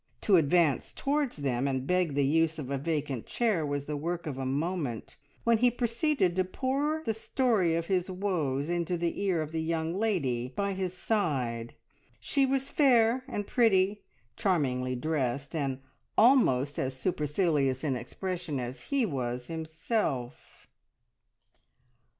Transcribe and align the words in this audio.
To 0.21 0.35
advance 0.37 0.93
towards 0.93 1.35
them 1.37 1.67
and 1.67 1.85
beg 1.85 2.15
the 2.15 2.25
use 2.25 2.57
of 2.57 2.71
a 2.71 2.79
vacant 2.79 3.27
chair 3.27 3.63
was 3.63 3.85
the 3.85 3.95
work 3.95 4.25
of 4.25 4.39
a 4.39 4.47
moment, 4.47 5.15
when 5.43 5.59
he 5.59 5.69
proceeded 5.69 6.35
to 6.35 6.43
pour 6.43 7.03
the 7.05 7.13
story 7.13 7.75
of 7.75 7.85
his 7.85 8.09
woes 8.09 8.67
into 8.67 8.97
the 8.97 9.21
ear 9.21 9.43
of 9.43 9.51
the 9.51 9.61
young 9.61 9.93
lady 9.93 10.47
by 10.55 10.73
his 10.73 10.95
side. 10.97 11.75
She 12.19 12.47
was 12.47 12.71
fair 12.71 13.23
and 13.27 13.45
pretty, 13.45 14.01
charmingly 14.35 14.95
dressed, 14.95 15.55
and 15.55 15.81
almost 16.17 16.79
as 16.79 16.95
supercilious 16.97 17.83
in 17.83 17.95
expression 17.95 18.59
as 18.59 18.85
he 18.85 19.05
was 19.05 19.45
himself. 19.49 20.57